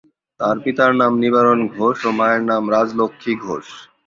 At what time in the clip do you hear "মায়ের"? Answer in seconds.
2.19-2.41